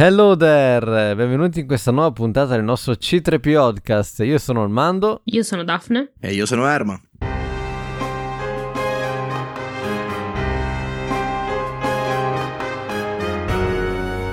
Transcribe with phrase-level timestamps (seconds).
[0.00, 4.20] Hello there, benvenuti in questa nuova puntata del nostro C3P Podcast.
[4.20, 5.22] Io sono Armando.
[5.24, 6.12] Io sono Daphne.
[6.20, 7.00] E io sono Erma.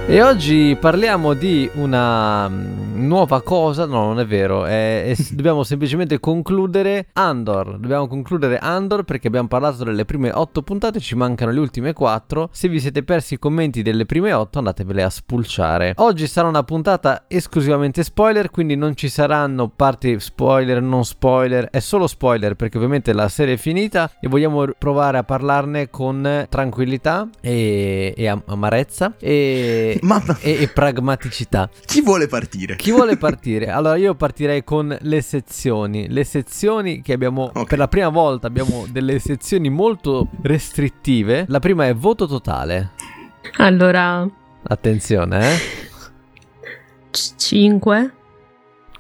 [0.08, 5.64] E oggi parliamo di una mm, nuova cosa, no non è vero, è, è, dobbiamo
[5.64, 11.52] semplicemente concludere Andor, dobbiamo concludere Andor perché abbiamo parlato delle prime 8 puntate, ci mancano
[11.52, 15.94] le ultime 4, se vi siete persi i commenti delle prime 8 andatevele a spulciare.
[15.98, 21.80] Oggi sarà una puntata esclusivamente spoiler, quindi non ci saranno parti spoiler, non spoiler, è
[21.80, 27.28] solo spoiler perché ovviamente la serie è finita e vogliamo provare a parlarne con tranquillità
[27.42, 30.38] e, e amarezza e Mamma.
[30.42, 31.70] E, e, pragmaticità.
[31.86, 32.76] Chi vuole partire?
[32.86, 33.72] Chi vuole partire?
[33.72, 36.08] Allora io partirei con le sezioni.
[36.08, 37.66] Le sezioni che abbiamo okay.
[37.66, 41.46] per la prima volta abbiamo delle sezioni molto restrittive.
[41.48, 42.92] La prima è voto totale.
[43.58, 44.30] Allora,
[44.62, 45.58] attenzione, eh.
[47.10, 48.14] 5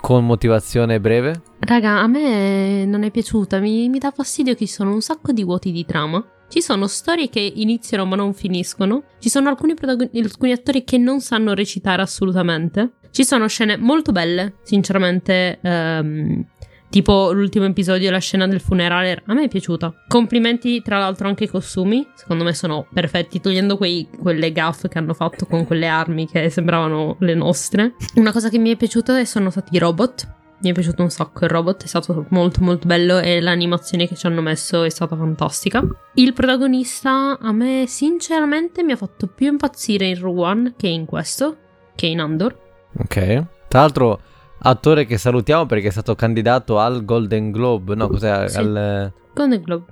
[0.02, 1.44] con motivazione breve?
[1.59, 5.31] Raga, a me non è piaciuta, mi, mi dà fastidio che ci sono un sacco
[5.31, 6.25] di vuoti di trama.
[6.47, 9.03] Ci sono storie che iniziano ma non finiscono.
[9.20, 12.94] Ci sono alcuni, protagon- alcuni attori che non sanno recitare assolutamente.
[13.16, 15.59] Ci sono scene molto belle, sinceramente.
[15.61, 16.45] Ehm,
[16.89, 20.03] tipo l'ultimo episodio, la scena del funerale, a me è piaciuta.
[20.05, 24.97] Complimenti tra l'altro anche ai costumi, secondo me sono perfetti, togliendo quei, quelle gaff che
[24.97, 27.93] hanno fatto con quelle armi che sembravano le nostre.
[28.16, 31.45] Una cosa che mi è piaciuta sono stati i robot mi è piaciuto un sacco
[31.45, 35.16] il robot, è stato molto molto bello e l'animazione che ci hanno messo è stata
[35.16, 35.81] fantastica.
[36.16, 41.58] Il protagonista a me sinceramente mi ha fatto più impazzire in One che in questo,
[41.95, 42.63] che in Andor.
[42.98, 43.46] Ok.
[43.68, 44.22] Tra l'altro
[44.60, 48.48] attore che salutiamo perché è stato candidato al Golden Globe, no cos'è?
[48.48, 48.58] Sì.
[48.58, 49.12] Al...
[49.34, 49.86] Golden Globe.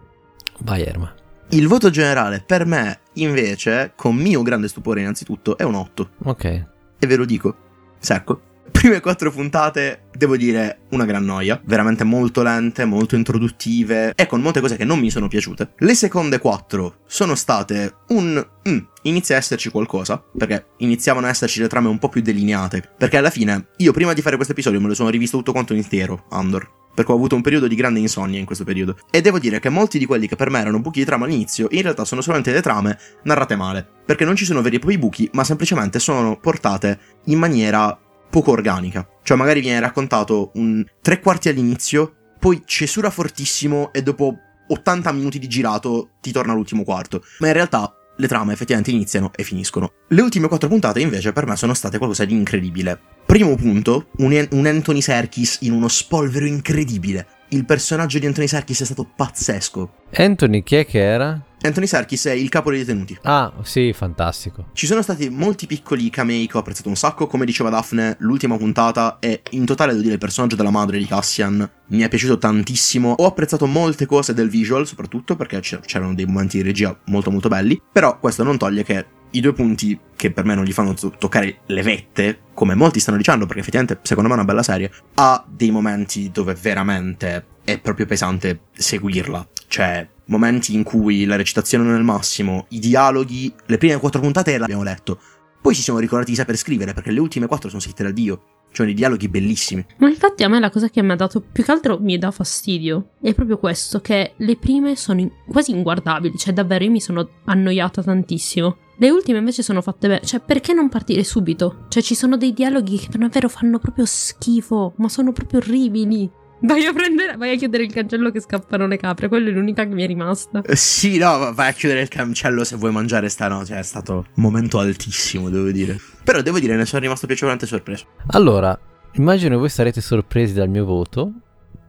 [0.60, 1.14] Vai Erma.
[1.50, 6.10] Il voto generale per me invece, con mio grande stupore innanzitutto, è un 8.
[6.24, 6.46] Ok.
[6.46, 7.56] E ve lo dico,
[8.00, 8.52] secco
[8.84, 11.58] prime quattro puntate, devo dire, una gran noia.
[11.64, 15.72] Veramente molto lente, molto introduttive e con molte cose che non mi sono piaciute.
[15.78, 18.46] Le seconde quattro sono state un...
[18.68, 22.84] Mm, inizia a esserci qualcosa, perché iniziavano a esserci le trame un po' più delineate.
[22.98, 25.74] Perché alla fine, io prima di fare questo episodio me lo sono rivisto tutto quanto
[25.74, 28.98] intero, Andor perché ho avuto un periodo di grande insonnia in questo periodo.
[29.10, 31.68] E devo dire che molti di quelli che per me erano buchi di trama all'inizio,
[31.72, 33.84] in realtà sono solamente le trame narrate male.
[34.06, 37.98] Perché non ci sono veri e propri buchi, ma semplicemente sono portate in maniera
[38.34, 39.08] poco organica.
[39.22, 44.36] Cioè magari viene raccontato un tre quarti all'inizio, poi cesura fortissimo e dopo
[44.70, 47.24] 80 minuti di girato ti torna l'ultimo quarto.
[47.38, 49.92] Ma in realtà le trame effettivamente iniziano e finiscono.
[50.08, 53.00] Le ultime quattro puntate invece per me sono state qualcosa di incredibile.
[53.24, 57.28] Primo punto, un, un Anthony Serkis in uno spolvero incredibile.
[57.50, 59.94] Il personaggio di Anthony Serkis è stato pazzesco.
[60.14, 61.40] Anthony chi è che era?
[61.66, 63.18] Anthony Serkis è il capo dei detenuti.
[63.22, 64.68] Ah, sì, fantastico.
[64.74, 68.58] Ci sono stati molti piccoli camei che ho apprezzato un sacco, come diceva Daphne, l'ultima
[68.58, 72.38] puntata e in totale devo dire il personaggio della madre di Cassian mi è piaciuto
[72.38, 73.16] tantissimo.
[73.18, 77.48] Ho apprezzato molte cose del visual, soprattutto perché c'erano dei momenti di regia molto molto
[77.48, 80.94] belli, però questo non toglie che i due punti che per me non gli fanno
[80.94, 84.64] to- toccare le vette, come molti stanno dicendo, perché effettivamente secondo me è una bella
[84.64, 89.48] serie, ha dei momenti dove veramente è proprio pesante seguirla.
[89.68, 94.20] Cioè, momenti in cui la recitazione non è il massimo, i dialoghi, le prime quattro
[94.20, 95.20] puntate l'abbiamo letto.
[95.62, 98.42] Poi ci siamo ricordati di saper scrivere, perché le ultime quattro sono scritte da Dio.
[98.74, 99.86] Cioè, dei dialoghi bellissimi.
[99.98, 102.32] Ma infatti a me la cosa che mi ha dato più che altro mi dà
[102.32, 107.00] fastidio è proprio questo, che le prime sono in- quasi inguardabili, cioè davvero io mi
[107.00, 108.78] sono annoiata tantissimo.
[108.98, 111.86] Le ultime invece sono fatte bene, cioè perché non partire subito?
[111.88, 116.30] Cioè ci sono dei dialoghi che davvero fanno proprio schifo, ma sono proprio orribili.
[116.66, 119.86] Vai a prendere, vai a chiudere il cancello che scappano le capre, quella è l'unica
[119.86, 120.62] che mi è rimasta.
[120.62, 124.14] Eh, sì, no, vai a chiudere il cancello se vuoi mangiare stanotte, cioè è stato
[124.36, 126.00] un momento altissimo, devo dire.
[126.24, 128.06] Però devo dire, ne sono rimasto piacevolmente sorpreso.
[128.28, 128.80] Allora,
[129.16, 131.34] immagino voi sarete sorpresi dal mio voto,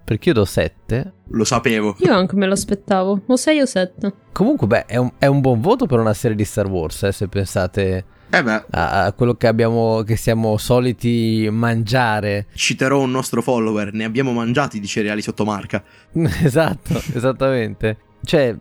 [0.04, 1.12] perché io do 7.
[1.28, 1.94] Lo sapevo.
[2.00, 4.14] Io anche me lo aspettavo, o 6 o 7.
[4.32, 7.12] Comunque, beh, è un, è un buon voto per una serie di Star Wars, eh,
[7.12, 8.04] se pensate
[8.38, 8.64] eh beh.
[8.70, 12.46] A, quello che abbiamo che siamo soliti mangiare.
[12.54, 15.82] Citerò un nostro follower, ne abbiamo mangiati di cereali sotto marca.
[16.42, 17.98] esatto, esattamente.
[18.22, 18.54] Cioè,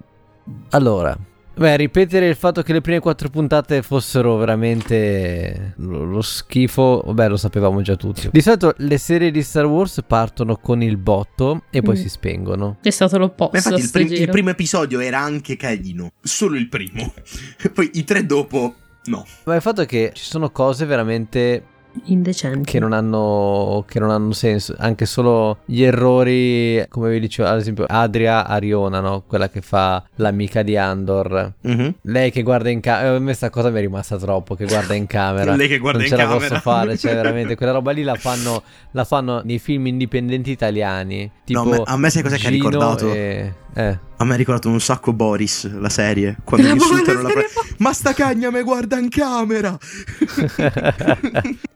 [0.72, 1.18] allora,
[1.56, 7.28] Beh, ripetere il fatto che le prime quattro puntate fossero veramente lo, lo, schifo, beh,
[7.28, 8.28] lo sapevamo già tutti.
[8.32, 12.02] Di solito le serie di Star Wars partono con il botto e poi mm.
[12.02, 12.78] si spengono.
[12.82, 13.56] È stato l'opposto.
[13.56, 17.14] Infatti, il, prim- il, primo episodio era anche carino, solo il primo.
[17.72, 18.74] poi i tre dopo
[19.06, 19.26] No.
[19.44, 21.64] Ma il fatto è che ci sono cose veramente
[22.06, 22.70] indecenti.
[22.72, 27.60] che non hanno che non hanno senso anche solo gli errori come vi dicevo ad
[27.60, 29.24] esempio Adria Ariona no?
[29.28, 31.94] quella che fa l'amica di Andor Mhm.
[32.04, 34.94] lei che guarda in camera a me sta cosa mi è rimasta troppo che guarda
[34.96, 36.48] in camera Lei che guarda non in ce la camera.
[36.48, 41.30] posso fare cioè veramente quella roba lì la fanno la fanno nei film indipendenti italiani
[41.46, 43.12] tipo No, a me- sai cos'è che ha ricordato?
[43.14, 43.98] e- eh.
[44.18, 47.42] A me ha ricordato un sacco Boris, la serie, quando gli insultano la pro-
[47.80, 49.76] Ma sta cagna me guarda in camera!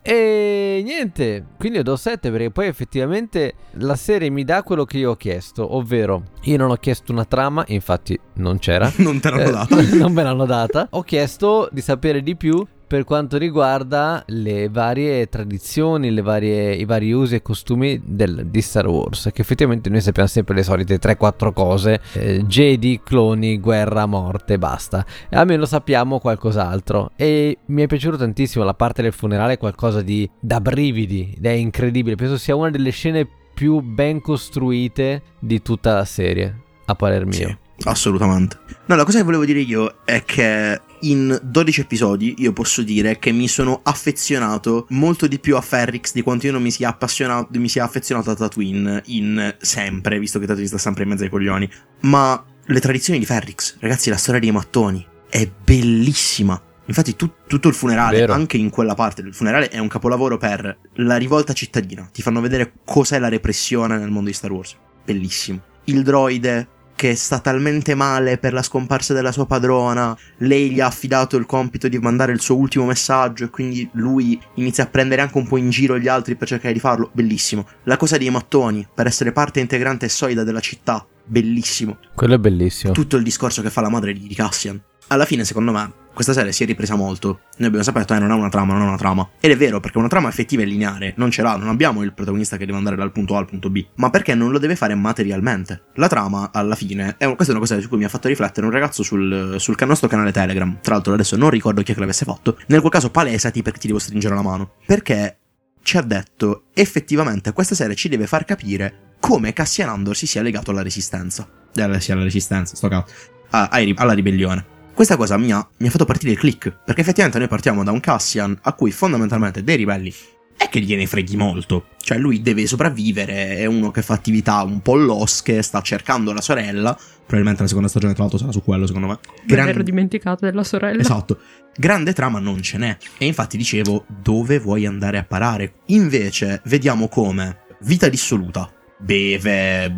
[0.10, 5.00] E niente, quindi io do 7 perché poi effettivamente la serie mi dà quello che
[5.00, 8.90] io ho chiesto, ovvero io non ho chiesto una trama, infatti non c'era.
[9.00, 9.76] non te l'hanno Eh, data.
[9.98, 10.88] non me l'hanno data.
[10.92, 16.86] Ho chiesto di sapere di più per quanto riguarda le varie tradizioni, le varie, i
[16.86, 19.30] vari usi e costumi del- di Star Wars.
[19.34, 25.06] Che effettivamente noi sappiamo sempre le solite 3-4 cose: eh, Jedi, cloni, guerra, morte, basta.
[25.30, 27.12] E almeno sappiamo qualcos'altro.
[27.18, 31.46] E mi è piaciuto tantissimo la parte del funerale, è qualcosa di da brividi, ed
[31.46, 32.16] è incredibile.
[32.16, 36.62] Penso sia una delle scene più ben costruite di tutta la serie.
[36.86, 37.34] A parer mio.
[37.36, 38.58] Sì, assolutamente.
[38.86, 43.20] No, la cosa che volevo dire io è che in 12 episodi io posso dire
[43.20, 46.90] che mi sono affezionato molto di più a Ferrix di quanto io non mi sia
[46.90, 51.24] appassionato, mi sia affezionato a Tatooine in sempre, visto che Tatooine sta sempre in mezzo
[51.24, 51.70] ai coglioni.
[52.02, 56.62] Ma le tradizioni di Ferrix, ragazzi, la storia dei mattoni è bellissima.
[56.86, 58.34] Infatti tu- tutto il funerale, Vero.
[58.34, 62.10] anche in quella parte del funerale, è un capolavoro per la rivolta cittadina.
[62.12, 64.76] Ti fanno vedere cos'è la repressione nel mondo di Star Wars.
[65.04, 65.62] Bellissimo.
[65.86, 66.68] Il droide
[66.98, 71.46] che sta talmente male per la scomparsa della sua padrona, lei gli ha affidato il
[71.46, 75.48] compito di mandare il suo ultimo messaggio e quindi lui inizia a prendere anche un
[75.48, 77.12] po' in giro gli altri per cercare di farlo.
[77.14, 77.68] Bellissimo.
[77.84, 81.06] La cosa dei mattoni, per essere parte integrante e solida della città.
[81.24, 82.94] Bellissimo Quello è bellissimo.
[82.94, 84.82] tutto il discorso che fa la madre di Cassian.
[85.10, 87.42] Alla fine, secondo me, questa serie si è ripresa molto.
[87.58, 89.30] Noi abbiamo saputo, eh, non ha una trama, non ha una trama.
[89.40, 92.12] Ed è vero, perché una trama effettiva e lineare non ce l'ha, non abbiamo il
[92.12, 93.86] protagonista che deve andare dal punto A al punto B.
[93.98, 95.84] Ma perché non lo deve fare materialmente?
[95.94, 98.28] La trama, alla fine, è un- questa è una cosa su cui mi ha fatto
[98.28, 100.80] riflettere un ragazzo sul, sul nostro canale Telegram.
[100.82, 102.58] Tra l'altro, adesso non ricordo chi è che l'avesse fatto.
[102.66, 104.72] Nel quel caso, palesati perché ti devo stringere la mano.
[104.88, 105.38] Perché
[105.84, 110.42] ci ha detto, effettivamente, questa serie ci deve far capire come Cassian Andor si sia
[110.42, 111.48] legato alla resistenza.
[111.76, 113.14] Eh, sì, alla resistenza, sto cazzo
[113.52, 114.66] a- ai ri- alla ribellione.
[114.98, 117.92] Questa cosa mi ha, mi ha fatto partire il click, perché effettivamente noi partiamo da
[117.92, 120.12] un Cassian a cui fondamentalmente dei ribelli
[120.58, 121.90] è che gliene freghi molto.
[122.02, 126.42] Cioè lui deve sopravvivere, è uno che fa attività un po' losche, sta cercando la
[126.42, 129.20] sorella, probabilmente la seconda stagione tra l'altro sarà su quello secondo me.
[129.46, 131.00] Me l'ero dimenticato della sorella.
[131.00, 131.42] Esatto.
[131.76, 132.98] Grande trama non ce n'è.
[133.20, 135.74] E infatti dicevo, dove vuoi andare a parare?
[135.90, 138.68] Invece, vediamo come vita dissoluta.
[138.98, 139.96] Beve,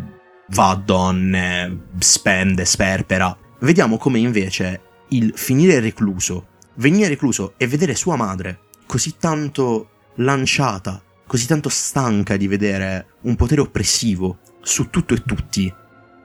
[0.48, 3.34] va a donne, spende, sperpera.
[3.60, 11.00] Vediamo come invece il finire recluso, venire recluso e vedere sua madre così tanto lanciata,
[11.26, 15.72] così tanto stanca di vedere un potere oppressivo su tutto e tutti,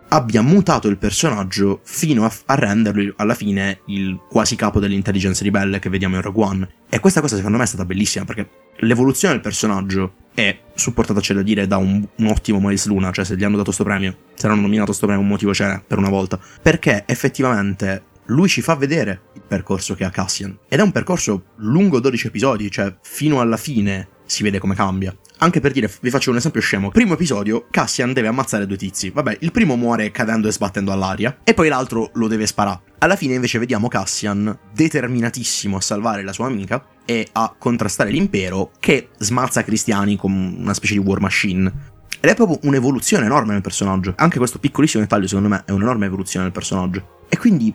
[0.09, 5.77] abbia mutato il personaggio fino a, a renderlo alla fine il quasi capo dell'intelligence ribelle
[5.79, 6.69] che vediamo in Rogue One.
[6.89, 11.33] E questa cosa secondo me è stata bellissima perché l'evoluzione del personaggio è supportata, c'è
[11.33, 14.17] da dire, da un, un ottimo Miles Luna, cioè se gli hanno dato sto premio,
[14.33, 18.61] se hanno nominato sto premio un motivo c'è per una volta, perché effettivamente lui ci
[18.61, 20.57] fa vedere il percorso che ha Cassian.
[20.67, 25.15] Ed è un percorso lungo 12 episodi, cioè fino alla fine si vede come cambia.
[25.39, 26.89] Anche per dire, vi faccio un esempio scemo.
[26.89, 29.09] Primo episodio, Cassian deve ammazzare due tizi.
[29.09, 32.81] Vabbè, il primo muore cadendo e sbattendo all'aria, e poi l'altro lo deve sparare.
[32.99, 38.71] Alla fine invece vediamo Cassian determinatissimo a salvare la sua amica e a contrastare l'impero
[38.79, 41.71] che smazza cristiani come una specie di war machine.
[42.19, 44.13] Ed è proprio un'evoluzione enorme nel personaggio.
[44.17, 47.23] Anche questo piccolissimo dettaglio, secondo me, è un'enorme evoluzione del personaggio.
[47.29, 47.71] E quindi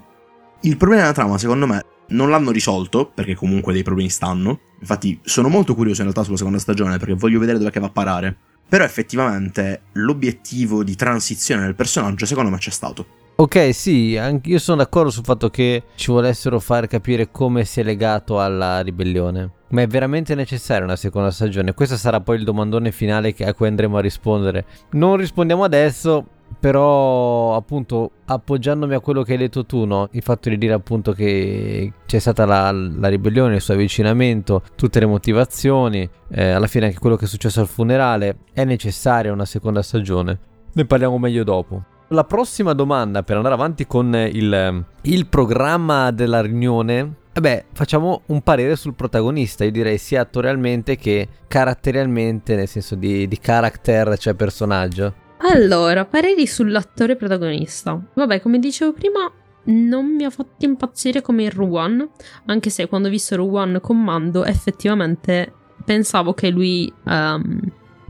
[0.62, 4.61] il problema della trama, secondo me, non l'hanno risolto, perché comunque dei problemi stanno.
[4.81, 7.90] Infatti, sono molto curioso in realtà sulla seconda stagione, perché voglio vedere dove va a
[7.90, 8.37] parare.
[8.69, 13.19] Però effettivamente l'obiettivo di transizione del personaggio, secondo me, c'è stato.
[13.37, 17.81] Ok, sì, anche io sono d'accordo sul fatto che ci volessero far capire come si
[17.81, 19.50] è legato alla ribellione.
[19.69, 21.73] Ma è veramente necessaria una seconda stagione?
[21.73, 24.67] Questo sarà poi il domandone finale a cui andremo a rispondere.
[24.90, 26.26] Non rispondiamo adesso,
[26.59, 30.09] però appunto appoggiandomi a quello che hai detto tu, no?
[30.12, 35.00] il fatto di dire appunto che c'è stata la, la ribellione, il suo avvicinamento, tutte
[35.00, 39.45] le motivazioni, eh, alla fine anche quello che è successo al funerale, è necessaria una
[39.45, 40.38] seconda stagione.
[40.73, 41.83] Ne parliamo meglio dopo.
[42.09, 47.14] La prossima domanda per andare avanti con il, il programma della riunione.
[47.33, 52.97] eh Beh, facciamo un parere sul protagonista, io direi sia attorialmente che caratterialmente, nel senso
[52.97, 55.19] di, di character, cioè personaggio.
[55.42, 57.99] Allora, pareri sull'attore protagonista.
[58.14, 59.30] Vabbè, come dicevo prima,
[59.64, 62.09] non mi ha fatto impazzire come Rogue One,
[62.47, 65.52] anche se quando ho visto Rogue One con Mando effettivamente
[65.85, 66.92] pensavo che lui.
[67.06, 67.61] ehm,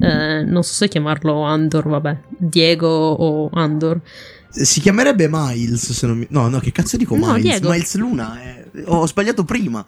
[0.02, 2.18] eh, non so se chiamarlo Andor, vabbè.
[2.38, 4.00] Diego o Andor.
[4.48, 6.26] Si chiamerebbe Miles, se non mi...
[6.30, 7.42] No, no, che cazzo dico No, Miles?
[7.42, 7.70] Diego.
[7.70, 8.42] Miles Luna.
[8.42, 8.64] eh.
[8.86, 9.84] Ho sbagliato prima.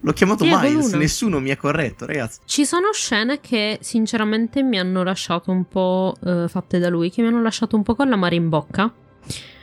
[0.00, 2.40] L'ho chiamato Diego Miles, nessuno mi ha corretto, ragazzi.
[2.44, 7.22] Ci sono scene che sinceramente mi hanno lasciato un po' eh, fatte da lui, che
[7.22, 8.92] mi hanno lasciato un po' con l'amare in bocca.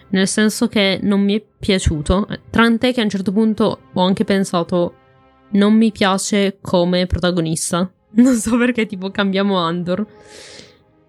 [0.10, 2.28] Nel senso che non mi è piaciuto.
[2.50, 4.96] Tant'è che a un certo punto ho anche pensato:
[5.52, 7.90] non mi piace come protagonista.
[8.16, 10.06] Non so perché, tipo, cambiamo Andor.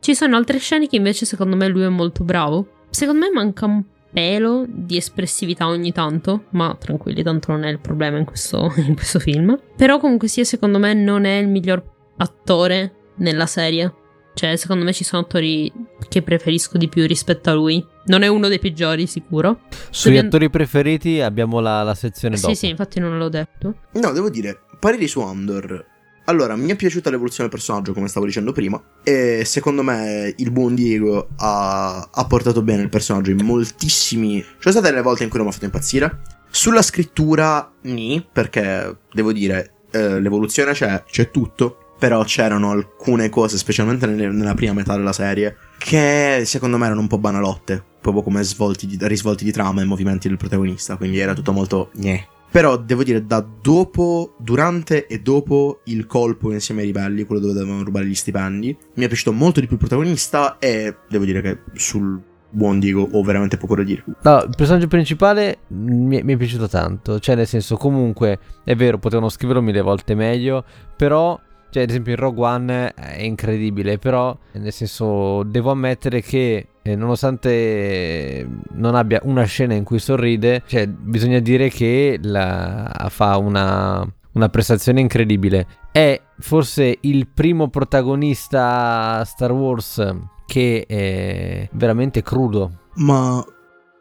[0.01, 2.85] Ci sono altre scene che invece secondo me lui è molto bravo.
[2.89, 3.83] Secondo me manca un
[4.15, 8.95] pelo di espressività ogni tanto, ma tranquilli, tanto non è il problema in questo, in
[8.95, 9.61] questo film.
[9.77, 11.83] Però comunque sia, secondo me non è il miglior
[12.17, 13.93] attore nella serie.
[14.35, 15.73] Cioè, secondo me ci sono attori
[16.09, 17.85] che preferisco di più rispetto a lui.
[18.07, 19.61] Non è uno dei peggiori, sicuro.
[19.91, 22.49] Sugli Dobbiamo- attori preferiti abbiamo la, la sezione dopo.
[22.49, 23.75] Sì, sì, infatti non l'ho detto.
[23.93, 25.93] No, devo dire, pareri su Andor.
[26.27, 28.83] Allora, mi è piaciuta l'evoluzione del personaggio, come stavo dicendo prima.
[29.03, 34.41] E secondo me il buon Diego ha, ha portato bene il personaggio in moltissimi.
[34.41, 36.21] Ci sono state delle volte in cui non mi ha fatto impazzire.
[36.49, 41.79] Sulla scrittura, ni, perché devo dire, eh, l'evoluzione c'è, c'è tutto.
[41.99, 47.01] Però c'erano alcune cose, specialmente nelle- nella prima metà della serie, che secondo me erano
[47.01, 47.83] un po' banalotte.
[48.01, 50.97] Proprio come svolti di- risvolti di trama e movimenti del protagonista.
[50.97, 51.91] Quindi era tutto molto.
[51.95, 52.27] Gneh.
[52.55, 57.53] Però devo dire, da dopo, durante e dopo il colpo insieme ai ribelli, quello dove
[57.53, 61.41] dovevano rubare gli stipendi, mi è piaciuto molto di più il protagonista e devo dire
[61.41, 64.05] che sul buon Diego ho veramente poco da dire.
[64.23, 67.19] No, il personaggio principale mi è, mi è piaciuto tanto.
[67.19, 70.65] Cioè, nel senso, comunque, è vero, potevano scriverlo mille volte meglio.
[70.97, 71.37] Però,
[71.75, 73.99] cioè, ad esempio, in Rogue One è incredibile.
[73.99, 80.63] Però, nel senso, devo ammettere che, eh, nonostante non abbia una scena in cui sorride,
[80.67, 85.67] cioè, bisogna dire che la- fa una, una prestazione incredibile.
[85.91, 90.15] È forse il primo protagonista Star Wars
[90.47, 92.71] che è veramente crudo.
[92.99, 93.45] Ma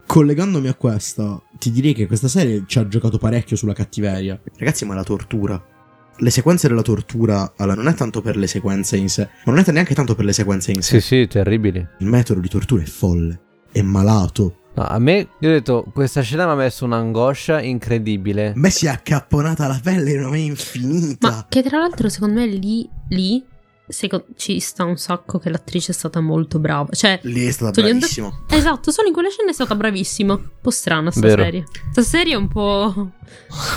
[0.05, 4.39] collegandomi a questa, ti direi che questa serie ci ha giocato parecchio sulla cattiveria.
[4.57, 5.59] Ragazzi, ma la tortura.
[6.17, 9.63] Le sequenze della tortura, allora, non è tanto per le sequenze in sé, ma non
[9.65, 10.99] è neanche tanto per le sequenze in sé.
[10.99, 11.85] Sì, sì, terribili.
[11.99, 13.39] Il metodo di tortura è folle,
[13.71, 14.57] è malato.
[14.75, 18.49] No, a me, io ho detto, questa scena mi ha messo un'angoscia incredibile.
[18.49, 21.29] A me si è accapponata la pelle in una maniera infinita.
[21.29, 23.43] Ma che tra l'altro, secondo me, lì, lì
[24.35, 26.93] ci sta un sacco che l'attrice è stata molto brava.
[26.93, 28.31] Cioè, Lì è stata bravissima.
[28.49, 30.33] esatto, solo in quella scena è stata bravissima.
[30.33, 31.43] Un po' strana sta Vero.
[31.43, 31.63] serie.
[31.91, 32.93] Sta serie è un po'.
[32.95, 33.11] Un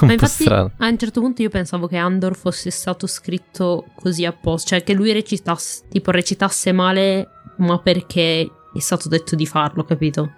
[0.00, 0.72] Ma po' infatti, strano.
[0.78, 4.92] a un certo punto io pensavo che Andor fosse stato scritto così apposta, cioè che
[4.94, 10.30] lui recitasse, tipo recitasse male, ma perché è stato detto di farlo, capito?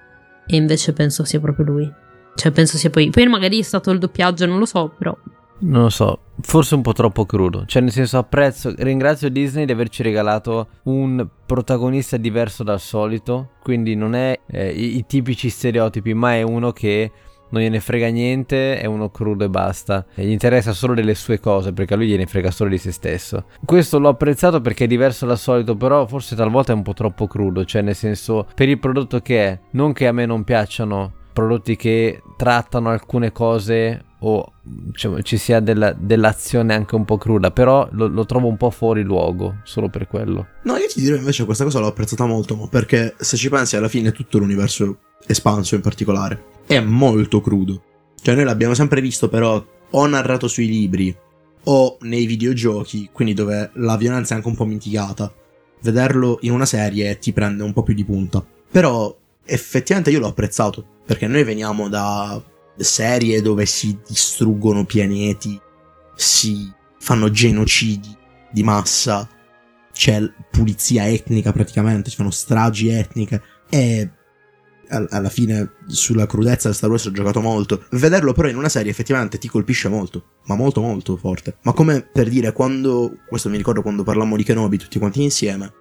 [0.46, 1.92] E invece penso sia proprio lui.
[2.36, 3.10] Cioè, penso sia poi.
[3.10, 5.16] Poi magari è stato il doppiaggio, non lo so, però.
[5.60, 7.64] Non lo so, forse un po' troppo crudo.
[7.66, 13.50] Cioè, nel senso, apprezzo, ringrazio Disney di averci regalato un protagonista diverso dal solito.
[13.62, 17.10] Quindi non è eh, i, i tipici stereotipi, ma è uno che
[17.50, 20.06] non gliene frega niente, è uno crudo e basta.
[20.14, 22.92] E gli interessa solo delle sue cose, perché a lui gliene frega solo di se
[22.92, 23.46] stesso.
[23.64, 27.26] Questo l'ho apprezzato perché è diverso dal solito, però forse talvolta è un po' troppo
[27.26, 27.64] crudo.
[27.64, 31.76] Cioè, nel senso, per il prodotto che è, non che a me non piacciono prodotti
[31.76, 37.88] che trattano alcune cose o diciamo, ci sia della- dell'azione anche un po' cruda, però
[37.92, 40.46] lo, lo trovo un po' fuori luogo, solo per quello.
[40.64, 43.88] No, io ti dirò invece questa cosa l'ho apprezzata molto, perché se ci pensi alla
[43.88, 47.82] fine tutto l'universo espanso in particolare è molto crudo.
[48.20, 51.16] Cioè noi l'abbiamo sempre visto però o narrato sui libri
[51.64, 55.32] o nei videogiochi, quindi dove la violenza è anche un po' mitigata.
[55.80, 58.44] Vederlo in una serie ti prende un po' più di punta.
[58.70, 62.42] Però effettivamente io l'ho apprezzato, perché noi veniamo da
[62.78, 65.60] serie dove si distruggono pianeti,
[66.14, 68.16] si fanno genocidi
[68.50, 69.28] di massa,
[69.92, 70.20] c'è
[70.50, 74.10] pulizia etnica praticamente, ci fanno stragi etniche e
[74.90, 77.84] al- alla fine sulla crudezza del Star Wars ho giocato molto.
[77.90, 81.56] Vederlo però in una serie effettivamente ti colpisce molto, ma molto molto forte.
[81.62, 85.72] Ma come per dire quando, questo mi ricordo quando parlammo di Kenobi tutti quanti insieme,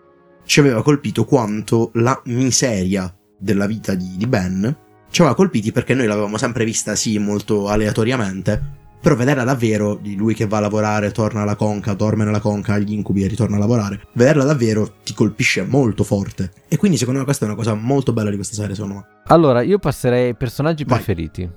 [0.46, 5.94] ci aveva colpito quanto la miseria della vita di, di Ben ci aveva colpiti perché
[5.94, 8.62] noi l'avevamo sempre vista sì molto aleatoriamente,
[9.00, 12.74] però vederla davvero, di lui che va a lavorare, torna alla conca, dorme nella conca,
[12.74, 16.52] agli incubi e ritorna a lavorare, vederla davvero ti colpisce molto forte.
[16.68, 19.06] E quindi secondo me questa è una cosa molto bella di questa serie, secondo me.
[19.28, 20.98] Allora, io passerei ai personaggi Vai.
[20.98, 21.50] preferiti.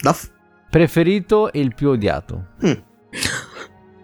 [0.00, 0.28] Duff?
[0.70, 2.46] Preferito e il più odiato.
[2.64, 2.72] Mm.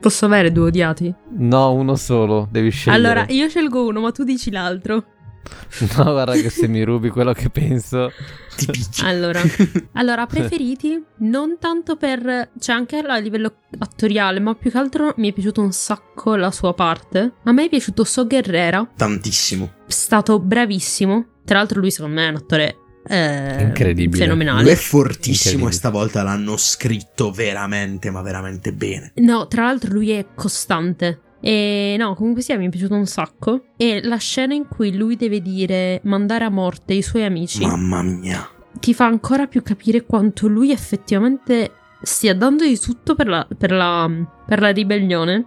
[0.01, 1.15] Posso avere due odiati?
[1.37, 3.03] No, uno solo, devi scegliere.
[3.03, 5.05] Allora, io scelgo uno, ma tu dici l'altro.
[5.97, 8.13] No, guarda che se mi rubi quello che penso.
[8.57, 9.05] Ti picchi.
[9.05, 9.41] Allora,
[9.95, 12.51] allora, preferiti non tanto per.
[12.59, 16.51] cioè anche a livello attoriale, ma più che altro mi è piaciuto un sacco la
[16.51, 17.33] sua parte.
[17.45, 19.73] A me è piaciuto So Guerrera, Tantissimo.
[19.87, 21.27] è stato bravissimo.
[21.45, 24.25] Tra l'altro, lui secondo me è un attore eh, Incredibile.
[24.25, 24.63] fenomenale.
[24.63, 29.13] Lui è fortissimo e stavolta l'hanno scritto veramente, ma veramente bene.
[29.17, 31.21] No, tra l'altro lui è costante.
[31.41, 33.65] E no, comunque sia, mi è piaciuto un sacco.
[33.77, 38.03] E la scena in cui lui deve dire mandare a morte i suoi amici Mamma
[38.03, 38.49] mia.
[38.79, 43.73] ti fa ancora più capire quanto lui effettivamente stia dando di tutto per la, per
[43.73, 44.11] la,
[44.47, 45.47] per la ribellione.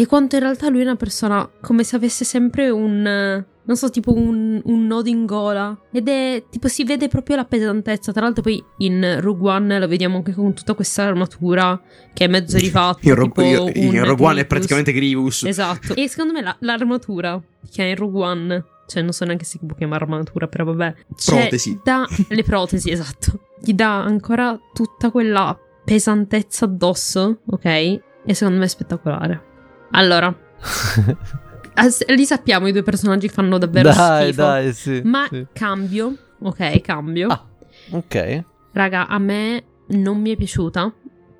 [0.00, 3.44] E quanto in realtà lui è una persona come se avesse sempre un.
[3.62, 5.78] Non so, tipo un, un nodo in gola.
[5.92, 8.10] Ed è tipo si vede proprio la pesantezza.
[8.10, 11.78] Tra l'altro, poi in Rogue One lo vediamo anche con tutta questa armatura
[12.14, 13.00] che è mezzo rifatta.
[13.02, 15.44] In, Rogue- tipo in- Rogue One è praticamente Grievous.
[15.44, 15.94] Esatto.
[15.94, 17.38] E secondo me la- l'armatura
[17.70, 20.64] che ha in Rogue One, cioè non so neanche se si può chiamare armatura, però
[20.64, 20.94] vabbè.
[21.14, 21.78] Cioè, Protesi.
[21.84, 23.40] dà- le protesi, esatto.
[23.60, 27.64] Gli dà ancora tutta quella pesantezza addosso, ok?
[27.66, 28.02] E
[28.34, 29.48] secondo me è spettacolare.
[29.92, 30.34] Allora,
[32.14, 34.40] li sappiamo, i due personaggi fanno davvero dai, schifo.
[34.42, 35.00] dai, sì.
[35.04, 35.46] Ma sì.
[35.52, 37.28] cambio, ok, cambio.
[37.28, 37.44] Ah.
[37.92, 38.44] Ok.
[38.72, 40.92] Raga, a me non mi è piaciuta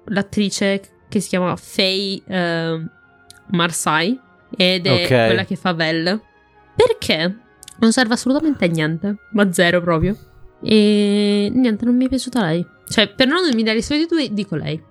[0.07, 2.85] l'attrice che si chiama Faye eh,
[3.51, 4.19] Marsai
[4.57, 5.07] ed è Ok.
[5.09, 6.21] quella che fa Vel.
[6.75, 7.37] Perché
[7.79, 10.17] non serve assolutamente a niente, ma zero proprio.
[10.63, 12.67] E niente, non mi è piaciuta lei.
[12.89, 14.83] Cioè, per non unire i suoi due, dico lei.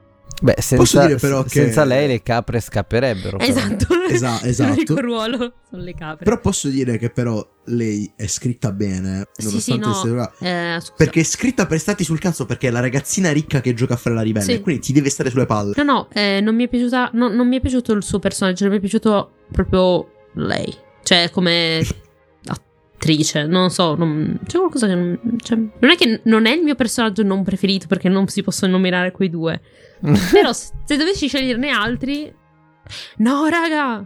[0.42, 3.34] Beh, senza, dire però che- senza lei le capre scapperebbe.
[3.40, 3.88] Esatto.
[4.10, 4.72] Esa- esatto.
[4.74, 6.24] L'unico ruolo sono le capre.
[6.24, 10.32] Però posso dire che però lei è scritta bene, Sì, sì, nonostante no.
[10.40, 10.82] sia- Eh.
[10.96, 13.98] Perché è scritta per stati sul cazzo perché è la ragazzina ricca che gioca a
[13.98, 14.62] fare la ribelle, Sì.
[14.62, 15.74] quindi ti deve stare sulle palle.
[15.76, 17.12] No, no, eh, non mi è piaciuta.
[17.14, 20.74] no- non mi è piaciuto il suo personaggio, non mi è piaciuto proprio lei.
[21.04, 21.82] Cioè, come
[23.00, 23.96] attrice, non so.
[23.96, 25.20] Non, c'è qualcosa che non.
[25.38, 28.74] cioè, non è che non è il mio personaggio non preferito perché non si possono
[28.74, 29.62] nominare quei due.
[30.32, 32.34] Però se se dovessi sceglierne altri.
[33.18, 34.06] No, raga!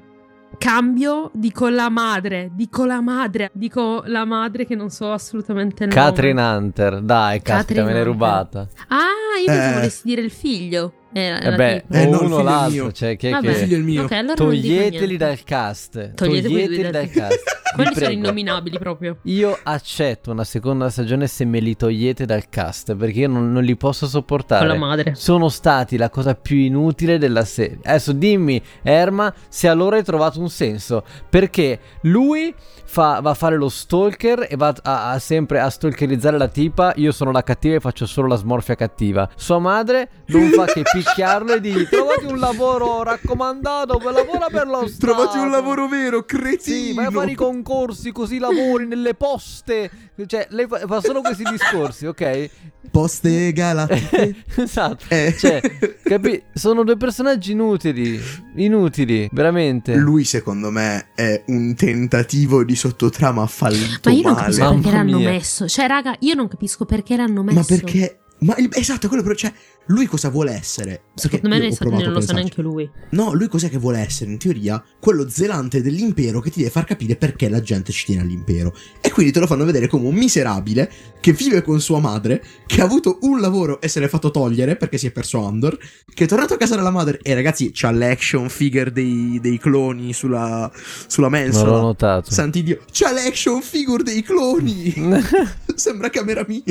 [0.56, 5.90] Cambio, dico la madre, dico la madre, dico la madre che non so assolutamente il
[5.90, 6.02] nome.
[6.02, 8.68] Catherine Hunter, dai, caspita, Catherine me l'hai rubata.
[8.90, 9.74] Ah, io pensavo Eh.
[9.74, 10.94] volessi dire il figlio.
[11.14, 12.00] Eh, E la beh, tipa.
[12.00, 13.46] Eh, o no, uno l'altro, cioè, chi è Vabbè.
[13.46, 13.52] che...
[13.52, 14.04] Il figlio è il mio.
[14.04, 16.14] Ok, allora Toglieteli dal cast.
[16.16, 17.62] Togliete Toglieteli dal cast.
[17.74, 19.18] Quelli sono innominabili proprio.
[19.24, 23.64] Io accetto una seconda stagione se me li togliete dal cast perché io non, non
[23.64, 24.68] li posso Con sopportare.
[24.68, 25.16] la madre.
[25.16, 27.80] Sono stati la cosa più inutile della serie.
[27.84, 31.04] Adesso dimmi, Erma, se allora hai trovato un senso.
[31.28, 32.54] Perché lui
[32.86, 36.94] fa- va a fare lo stalker e va a, a sempre a stalkerizzare la tipa.
[36.98, 39.28] Io sono la cattiva e faccio solo la smorfia cattiva.
[39.36, 44.68] Sua madre non fa che picchiarlo e dirgli: Trovati un lavoro raccomandato, per lavora per
[44.68, 45.14] lo Stato.
[45.14, 46.78] Trovati un lavoro vero, cretino.
[46.78, 49.90] Sì, vai a fare i concorsi così lavori nelle poste.
[50.26, 52.50] Cioè, lei fa, fa solo questi discorsi, ok?
[52.92, 54.36] Poste galattiche.
[54.56, 55.06] esatto.
[55.10, 55.34] Eh.
[55.38, 55.62] Cioè,
[56.04, 56.42] capi?
[56.54, 58.20] Sono due personaggi inutili.
[58.56, 59.96] Inutili, veramente.
[59.96, 64.44] Lui, secondo me, è un tentativo di sottotrama fallito Ma io non male.
[64.44, 65.30] capisco Mamma perché l'hanno mia.
[65.32, 65.68] messo.
[65.68, 67.58] Cioè, raga, io non capisco perché l'hanno messo.
[67.60, 68.18] Ma perché?
[68.40, 69.54] Ma il- esatto, è quello però, cioè,
[69.88, 71.02] lui cosa vuole essere?
[71.16, 72.90] Perché Secondo me io ne ho sa- provato non lo sa neanche lui.
[73.12, 74.32] No, lui cos'è che vuole essere?
[74.32, 78.22] In teoria, quello zelante dell'impero che ti deve far capire perché la gente ci tiene
[78.22, 78.76] all'impero.
[79.00, 80.92] E quindi te lo fanno vedere come un miserabile
[81.22, 84.76] che vive con sua madre, che ha avuto un lavoro e se l'è fatto togliere
[84.76, 85.78] perché si è perso Andor,
[86.14, 90.12] che è tornato a casa dalla madre e ragazzi c'ha l'action figure dei, dei cloni
[90.12, 90.70] sulla,
[91.08, 91.80] sulla Non l'ho mensola.
[91.80, 92.30] notato.
[92.32, 94.94] Santidio, c'ha l'action figure dei cloni!
[95.76, 96.62] Sembra camera mia.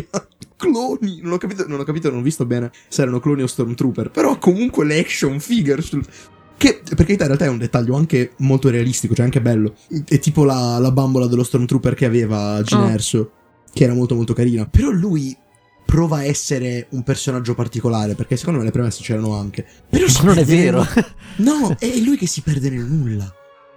[0.62, 1.18] Cloni.
[1.22, 4.10] Non ho capito, non ho capito, non ho visto bene se erano cloni o stormtrooper.
[4.10, 6.04] Però comunque le action figure sul...
[6.56, 9.74] Che per carità in realtà è un dettaglio anche molto realistico, cioè anche bello.
[10.06, 13.32] È tipo la, la bambola dello stormtrooper che aveva Ginerso,
[13.72, 14.66] che era molto molto carina.
[14.66, 15.36] Però lui
[15.84, 19.66] prova a essere un personaggio particolare, perché secondo me le premesse c'erano anche.
[19.90, 20.86] Però non è perde nel- vero.
[21.38, 23.34] No, è lui che si perde nel nulla.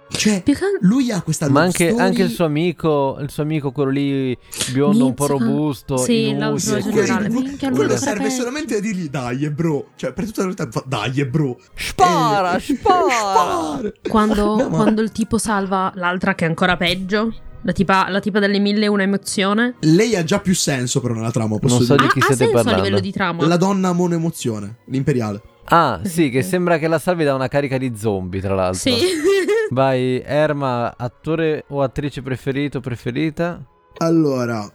[0.08, 3.72] Cioè, altro- lui ha questa Ma anche, story- anche il suo amico, il suo amico,
[3.72, 4.36] quello lì
[4.72, 5.96] biondo, un po' robusto.
[5.96, 7.28] Sì, l'altro generale.
[7.28, 8.30] Quello, Minchia, quello lo serve sapeva.
[8.30, 12.60] solamente a dirgli dai bro Cioè per tutta la vita fa dai bro Spara, Eh,
[12.60, 13.04] spara.
[13.10, 13.92] spara.
[14.08, 17.34] Quando, No, ma- quando il tipo salva l'altra che è ancora peggio.
[17.62, 19.74] La tipa, la tipa delle mille e una emozione.
[19.80, 22.22] Lei ha già più senso però nella trama posso Non so dire di chi ha,
[22.22, 22.84] ha siete senso a parlando?
[22.84, 23.44] livello di trama.
[23.46, 27.92] La donna monoemozione L'imperiale Ah, sì, che sembra che la salvi da una carica di
[27.96, 28.78] zombie, tra l'altro.
[28.78, 28.92] Sì.
[29.70, 33.62] Vai, Erma, attore o attrice preferito, preferita?
[33.98, 34.70] Allora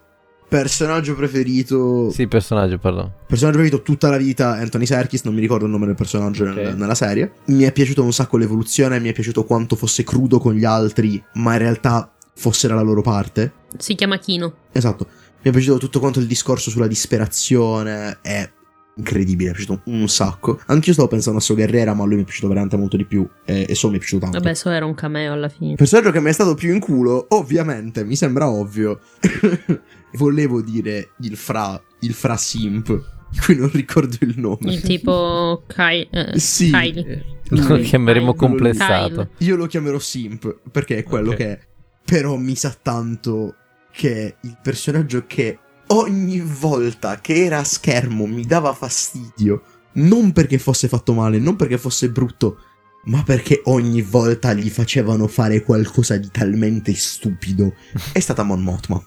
[0.48, 3.14] Personaggio preferito Sì, personaggio, perdono.
[3.26, 6.68] Personaggio preferito tutta la vita Anthony Serkis Non mi ricordo il nome del personaggio nel-
[6.68, 6.74] Ok.
[6.76, 10.54] nella serie Mi è piaciuto un sacco l'evoluzione Mi è piaciuto quanto fosse crudo con
[10.56, 14.54] gli altri Ma in realtà fosse dalla loro parte Si chiama Kino.
[14.74, 15.08] Esatto.
[15.44, 18.18] Mi è piaciuto tutto quanto il discorso sulla disperazione.
[18.22, 18.50] È
[18.96, 20.60] incredibile, mi è piaciuto un sacco.
[20.68, 23.28] Anch'io stavo pensando a So Guerrera, ma lui mi è piaciuto veramente molto di più.
[23.46, 24.40] E, e So mi è piaciuto tanto.
[24.40, 25.72] Vabbè, so era un cameo alla fine.
[25.72, 29.00] Il personaggio che mi è stato più in culo, ovviamente, mi sembra ovvio.
[30.14, 32.88] Volevo dire il fra, il fra simp,
[33.30, 34.74] di cui non ricordo il nome.
[34.74, 36.70] Il tipo Kai, eh, Sì.
[36.70, 37.26] Kylie.
[37.50, 38.48] Lo chiameremo Kyle.
[38.50, 39.30] complessato.
[39.40, 41.36] Io lo chiamerò simp, perché è quello Ok.
[41.38, 41.60] che è.
[42.04, 43.56] Però mi sa tanto
[43.92, 49.62] che il personaggio che ogni volta che era a schermo mi dava fastidio.
[49.94, 52.58] Non perché fosse fatto male, non perché fosse brutto,
[53.06, 57.74] ma perché ogni volta gli facevano fare qualcosa di talmente stupido.
[58.13, 59.04] È stata Mon Mothma.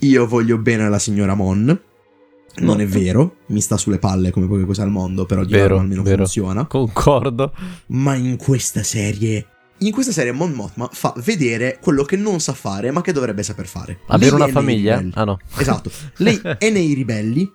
[0.00, 1.80] Io voglio bene alla signora Mon.
[2.60, 5.78] Non è vero, mi sta sulle palle come poche cose al mondo, però di Vero,
[5.78, 6.24] almeno vero.
[6.24, 6.66] funziona.
[6.66, 7.52] Concordo.
[7.88, 9.46] Ma in questa serie.
[9.80, 13.44] In questa serie Mon Mothma fa vedere quello che non sa fare, ma che dovrebbe
[13.44, 14.00] saper fare.
[14.08, 15.02] Avere una famiglia?
[15.14, 15.38] Ah no.
[15.56, 15.90] Esatto.
[16.16, 17.48] Lei è nei ribelli,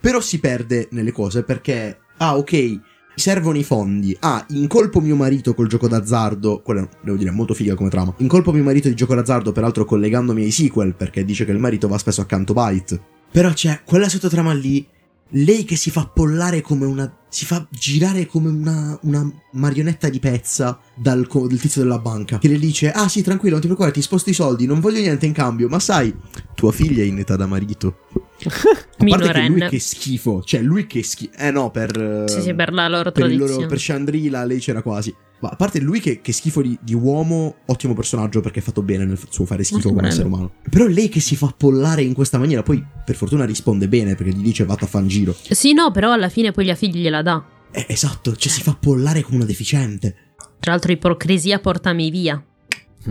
[0.00, 1.98] però si perde nelle cose perché.
[2.16, 2.52] Ah, ok.
[2.52, 2.80] Mi
[3.14, 4.16] servono i fondi.
[4.20, 6.62] Ah, incolpo mio marito col gioco d'azzardo.
[6.62, 8.12] Quella devo dire, è molto figa come trama.
[8.18, 11.86] Incolpo mio marito di gioco d'azzardo, peraltro collegandomi ai sequel, perché dice che il marito
[11.86, 13.00] va spesso accanto Byte.
[13.30, 14.84] Però c'è quella sottotrama lì.
[15.32, 17.12] Lei che si fa pollare come una.
[17.28, 22.38] Si fa girare come una, una marionetta di pezza dal co- del tizio della banca.
[22.38, 25.00] Che le dice: Ah, sì, tranquillo, non ti preoccupare, ti sposto i soldi, non voglio
[25.00, 25.68] niente in cambio.
[25.68, 26.14] Ma sai,
[26.54, 27.98] tua figlia è in età da marito.
[28.44, 29.68] A parte che lui Minorenne.
[29.68, 30.42] che schifo.
[30.42, 31.32] Cioè, lui che schifo.
[31.36, 31.96] Eh no, per.
[32.26, 33.52] eh, Sì, sì, per la loro per tradizione.
[33.52, 35.14] loro, per Chandrila lei c'era quasi.
[35.40, 38.82] Ma a parte lui che, che schifo di, di uomo, ottimo personaggio perché è fatto
[38.82, 40.52] bene nel suo fare schifo come essere umano.
[40.68, 44.32] Però lei che si fa pollare in questa maniera, poi per fortuna risponde bene perché
[44.32, 45.36] gli dice vatti a fan giro.
[45.48, 47.44] Sì, no, però alla fine poi la figlia gliela dà.
[47.70, 50.16] Eh, esatto, cioè si fa pollare come una deficiente.
[50.58, 52.42] Tra l'altro, ipocrisia portami via.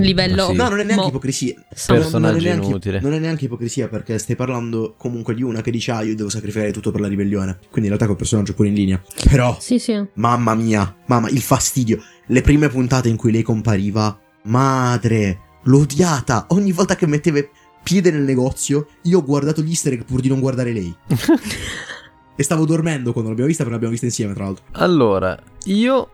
[0.03, 0.45] Livello.
[0.45, 0.55] Ma sì.
[0.55, 1.55] No, non è neanche Mo- ipocrisia.
[1.69, 2.99] Personaggio non, è neanche, inutile.
[2.99, 6.29] non è neanche ipocrisia perché stai parlando comunque di una che dice ah io devo
[6.29, 7.57] sacrificare tutto per la ribellione.
[7.59, 9.01] Quindi in realtà quel personaggio è pure in linea.
[9.29, 10.01] Però Sì, sì.
[10.15, 12.01] Mamma mia, mamma, il fastidio.
[12.27, 16.45] Le prime puntate in cui lei compariva, madre, l'ho odiata.
[16.49, 17.39] Ogni volta che metteva
[17.83, 20.93] piede nel negozio, io ho guardato gli easter egg pur di non guardare lei.
[22.35, 24.65] e stavo dormendo quando l'abbiamo vista, perché l'abbiamo vista insieme, tra l'altro.
[24.73, 26.09] Allora, io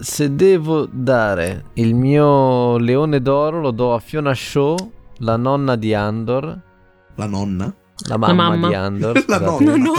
[0.00, 4.76] se devo dare il mio leone d'oro lo do a Fiona Shaw,
[5.18, 6.58] la nonna di Andor,
[7.16, 7.74] La nonna.
[8.08, 8.68] la mamma, mamma.
[8.68, 9.24] di Andor.
[9.28, 9.76] La nonna.
[9.76, 9.94] No, non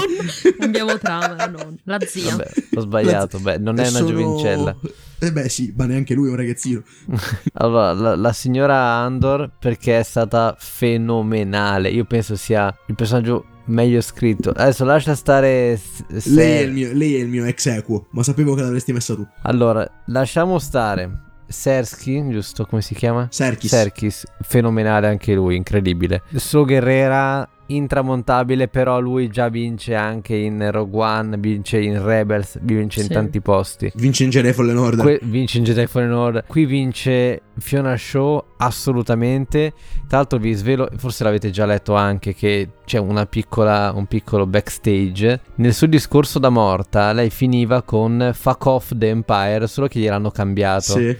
[0.61, 1.75] abbiamo trama, la nonna.
[1.83, 2.31] La zia.
[2.35, 4.75] Vabbè, ho sbagliato, beh, non è una Sono- giovincella.
[5.23, 6.81] Eh beh sì, ma neanche lui è un ragazzino.
[7.53, 11.89] Allora, la, la signora Andor perché è stata fenomenale.
[11.89, 14.49] Io penso sia il personaggio meglio scritto.
[14.51, 15.77] Adesso lascia stare.
[15.77, 18.93] se- Lei è, il mio, lei è il mio ex equo, ma sapevo che l'avresti
[18.93, 19.25] messa tu.
[19.43, 21.29] Allora, lasciamo stare.
[21.47, 22.65] Sersky, giusto?
[22.65, 23.27] Come si chiama?
[23.29, 23.69] Serkis.
[23.69, 26.23] Serkis, fenomenale anche lui, incredibile.
[26.35, 32.99] So Guerrera, intramontabile, però lui già vince anche in Rogue One, vince in Rebels, vince
[33.01, 33.13] in Sì.
[33.13, 33.91] tanti posti.
[33.95, 35.01] Vince in Jedi Fallen Order.
[35.03, 36.43] Que- vince in Jedi Fallen Order.
[36.47, 39.73] Qui vince Fiona Shaw assolutamente.
[40.07, 44.45] Tra l'altro vi svelo, forse l'avete già letto anche che c'è una piccola, un piccolo
[44.45, 45.39] backstage.
[45.55, 50.31] Nel suo discorso da morta lei finiva con fuck off the Empire, solo che gliel'hanno
[50.31, 50.93] cambiato.
[50.93, 51.17] Sì.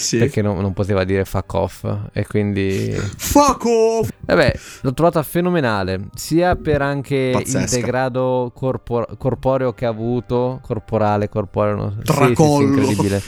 [0.00, 0.16] Sì.
[0.16, 2.90] Perché non, non poteva dire fuck off e quindi...
[3.16, 4.08] Fuck off!
[4.24, 7.58] Vabbè, l'ho trovata fenomenale, sia per anche Pazzesca.
[7.76, 11.90] il degrado corpor- corporeo che ha avuto, corporale, corporeo, no?
[11.90, 12.66] Sì, sì, sì, Tracollo.
[12.66, 13.22] incredibile.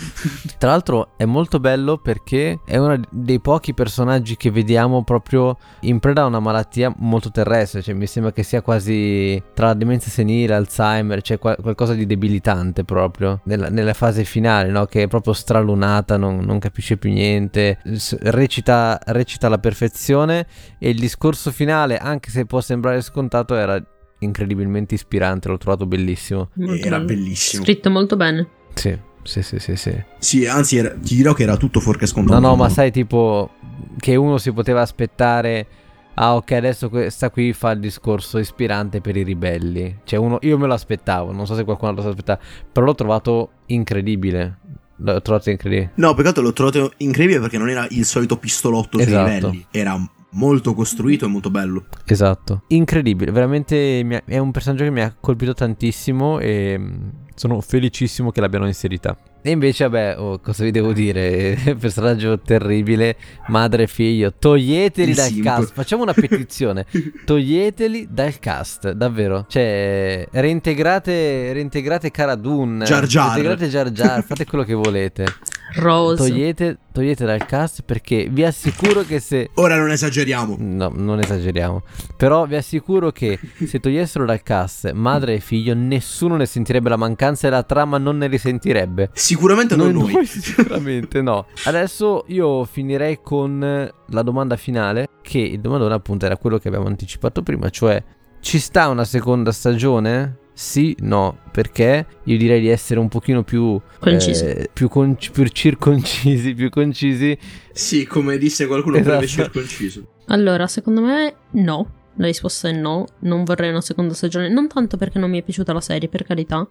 [0.58, 5.98] Tra l'altro è molto bello perché è uno dei pochi personaggi che vediamo proprio in
[5.98, 10.08] preda a una malattia molto terrestre, cioè mi sembra che sia quasi tra la demenza
[10.08, 14.86] senile, Alzheimer, c'è qual- qualcosa di debilitante proprio nella, nella fase finale, no?
[14.86, 17.78] Che è proprio stralunata, non, non capisce più niente,
[18.20, 20.46] recita, recita alla perfezione
[20.78, 23.84] e il discorso finale, anche se può sembrare scontato, era
[24.20, 26.50] incredibilmente ispirante, l'ho trovato bellissimo.
[26.54, 27.06] Molto Era bello.
[27.06, 27.64] bellissimo.
[27.64, 28.48] Scritto molto bene.
[28.74, 30.02] Sì, sì, sì, sì, sì.
[30.18, 32.38] Sì, anzi, era- ti dirò che era tutto fuorché scontato.
[32.40, 33.50] No, no, ma sai tipo
[33.98, 35.66] che uno si poteva aspettare
[36.14, 40.00] Ah, ok, adesso questa qui fa il discorso ispirante per i ribelli.
[40.04, 42.38] Cioè, uno, io me lo aspettavo, non so se qualcuno lo aspettava,
[42.70, 44.58] però l'ho trovato incredibile.
[45.02, 45.92] L'ho trovato incredibile.
[45.96, 49.24] No, peccato l'ho trovato incredibile perché non era il solito pistolotto sui Esatto.
[49.48, 49.66] livelli.
[49.70, 49.98] Era
[50.34, 51.86] molto costruito e molto bello.
[52.06, 58.30] Esatto, incredibile, veramente è un personaggio che mi ha colpito tantissimo e mm, sono felicissimo
[58.30, 59.16] che l'abbiano inserita.
[59.44, 61.58] E invece, vabbè, oh, cosa vi devo dire?
[61.76, 63.16] personaggio terribile,
[63.48, 65.72] madre e figlio, toglieteli dal cast.
[65.72, 66.86] Facciamo una petizione,
[67.26, 69.44] toglieteli dal cast, davvero.
[69.48, 73.30] Cioè, reintegrate, reintegrate Cara Dune, Jar Jar.
[73.34, 75.26] reintegrate Jar Jar, fate quello che volete.
[75.74, 76.16] Rose.
[76.28, 79.50] Togliete, togliete dal cast perché vi assicuro che se...
[79.54, 80.56] Ora non esageriamo.
[80.58, 81.82] No, non esageriamo.
[82.16, 86.96] Però vi assicuro che se togliessero dal cast madre e figlio, nessuno ne sentirebbe la
[86.96, 89.10] mancanza e la trama non ne risentirebbe.
[89.14, 90.26] Sicuramente non Noi- noi.
[90.26, 91.46] sicuramente no.
[91.64, 96.86] Adesso io finirei con la domanda finale, che il domandone appunto era quello che abbiamo
[96.86, 98.02] anticipato prima, cioè
[98.40, 100.38] ci sta una seconda stagione?
[100.54, 104.44] Sì, no, perché io direi di essere un pochino più Concisi.
[104.44, 107.36] eh, più, con- più circoncisi, più concisi.
[107.72, 109.10] Sì, come disse qualcuno Esatto.
[109.16, 110.06] breve circonciso.
[110.26, 111.90] Allora, secondo me no.
[112.16, 115.42] La risposta è no, non vorrei una seconda stagione, non tanto perché non mi è
[115.42, 116.68] piaciuta la serie, per carità,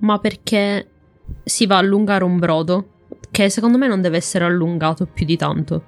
[0.00, 0.86] ma perché
[1.42, 2.88] si va a allungare un brodo
[3.30, 5.84] che secondo me non deve essere allungato più di tanto.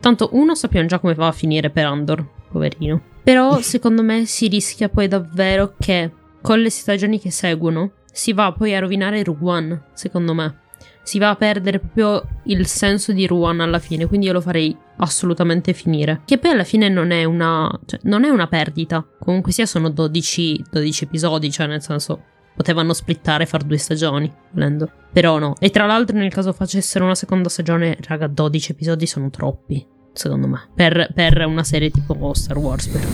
[0.00, 3.00] Tanto uno sappiamo già come va a finire per Andor, poverino.
[3.22, 8.52] Però secondo me si rischia poi davvero che con le stagioni che seguono si va
[8.52, 10.58] poi a rovinare One, secondo me.
[11.02, 14.76] Si va a perdere proprio il senso di One alla fine, quindi io lo farei
[14.98, 16.20] assolutamente finire.
[16.24, 19.04] Che poi alla fine non è una, cioè, non è una perdita.
[19.18, 22.22] Comunque sia sono 12, 12 episodi, cioè nel senso
[22.54, 24.90] potevano splittare e far due stagioni, volendo.
[25.12, 25.54] Però no.
[25.58, 30.46] E tra l'altro nel caso facessero una seconda stagione, raga, 12 episodi sono troppi, secondo
[30.46, 30.68] me.
[30.74, 33.06] Per, per una serie tipo Star Wars, per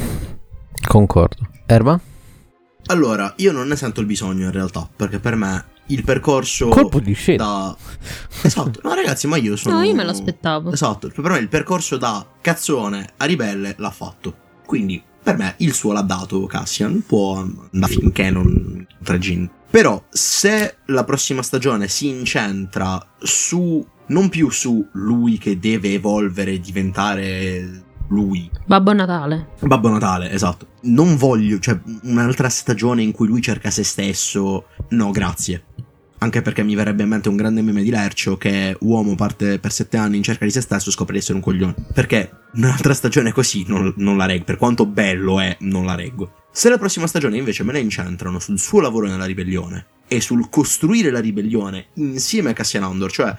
[0.86, 1.48] Concordo.
[1.66, 1.98] Erba?
[2.86, 7.00] Allora, io non ne sento il bisogno in realtà, perché per me il percorso Colpo
[7.00, 7.44] di scena.
[7.44, 7.76] da...
[8.42, 9.78] Esatto, no ragazzi, ma io sono...
[9.78, 10.72] No, io me l'aspettavo.
[10.72, 14.34] Esatto, per me il percorso da cazzone a ribelle l'ha fatto.
[14.64, 17.36] Quindi, per me, il suo l'ha dato Cassian, può
[17.72, 19.48] andare finché non tragin.
[19.70, 23.84] Però, se la prossima stagione si incentra su...
[24.06, 29.48] non più su lui che deve evolvere e diventare lui, Babbo Natale.
[29.60, 30.66] Babbo Natale, esatto.
[30.82, 34.66] Non voglio, cioè, un'altra stagione in cui lui cerca se stesso.
[34.90, 35.64] No, grazie.
[36.18, 39.70] Anche perché mi verrebbe in mente un grande meme di Lercio che uomo parte per
[39.70, 41.74] sette anni in cerca di se stesso e scopre di essere un coglione.
[41.92, 44.44] Perché un'altra stagione così non, non la reggo.
[44.44, 46.44] Per quanto bello è, non la reggo.
[46.50, 50.48] Se la prossima stagione invece me la incentrano sul suo lavoro nella ribellione e sul
[50.48, 53.36] costruire la ribellione insieme a Cassian Andor, cioè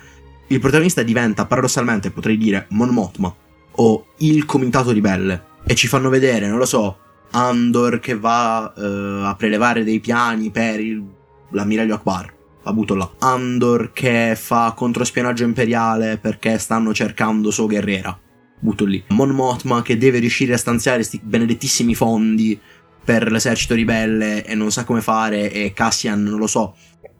[0.49, 3.33] il protagonista diventa paradossalmente, potrei dire, Mon Mothma
[3.79, 6.99] o il comitato ribelle e ci fanno vedere, non lo so,
[7.31, 8.81] Andor che va eh,
[9.25, 11.03] a prelevare dei piani per il-
[11.51, 12.35] l'ammiraglio Akbar.
[12.63, 13.09] La butto là.
[13.19, 18.17] Andor che fa controspionaggio imperiale perché stanno cercando So Guerrera.
[18.59, 19.03] Butto lì.
[19.09, 22.59] Mon Mothma che deve riuscire a stanziare sti benedettissimi fondi
[23.03, 26.75] per l'esercito ribelle e non sa come fare e Cassian, non lo so,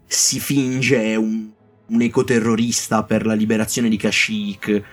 [0.06, 1.50] si finge un,
[1.88, 4.84] un ecoterrorista per la liberazione di Kashyyyk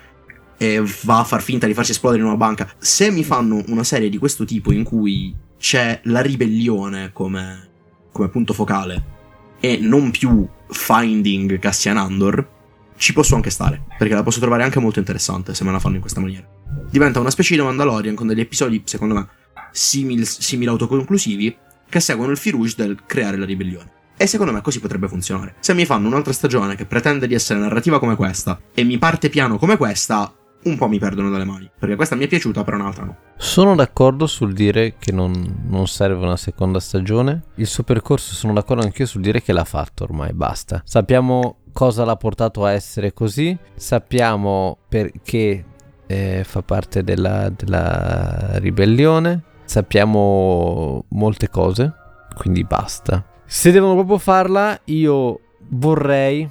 [0.64, 2.72] e va a far finta di farsi esplodere in una banca.
[2.78, 7.68] Se mi fanno una serie di questo tipo in cui c'è la ribellione come,
[8.10, 9.12] come punto focale
[9.60, 12.52] e non più Finding Cassian Andor,
[12.96, 15.96] ci posso anche stare, perché la posso trovare anche molto interessante se me la fanno
[15.96, 16.48] in questa maniera.
[16.90, 19.26] Diventa una specie di Mandalorian con degli episodi, secondo me,
[19.70, 21.56] simil, simil autoconclusivi
[21.88, 23.92] che seguono il fil rouge del creare la ribellione.
[24.16, 25.56] E secondo me così potrebbe funzionare.
[25.60, 29.28] Se mi fanno un'altra stagione che pretende di essere narrativa come questa e mi parte
[29.28, 30.32] piano come questa,
[30.64, 31.70] un po' mi perdono dalle mani.
[31.78, 33.16] Perché questa mi è piaciuta, però un'altra no.
[33.36, 37.42] Sono d'accordo sul dire che non, non serve una seconda stagione.
[37.56, 40.82] Il suo percorso sono d'accordo anch'io sul dire che l'ha fatto ormai, basta.
[40.84, 45.64] Sappiamo cosa l'ha portato a essere così, sappiamo perché
[46.06, 51.92] eh, fa parte della, della ribellione, sappiamo molte cose,
[52.36, 53.24] quindi basta.
[53.44, 56.48] Se devono proprio farla, io vorrei